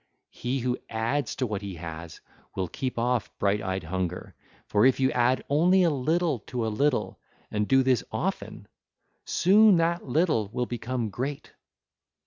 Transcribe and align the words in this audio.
He 0.31 0.57
who 0.61 0.79
adds 0.89 1.35
to 1.35 1.45
what 1.45 1.61
he 1.61 1.75
has, 1.75 2.21
will 2.55 2.67
keep 2.67 2.97
off 2.97 3.29
bright 3.37 3.61
eyed 3.61 3.83
hunger; 3.83 4.33
for 4.65 4.83
if 4.83 4.99
you 4.99 5.11
add 5.11 5.43
only 5.47 5.83
a 5.83 5.91
little 5.91 6.39
to 6.49 6.65
a 6.65 6.69
little 6.73 7.19
and 7.51 7.67
do 7.67 7.83
this 7.83 8.03
often, 8.11 8.67
soon 9.25 9.77
that 9.77 10.07
little 10.07 10.47
will 10.51 10.65
become 10.65 11.11
great. 11.11 11.53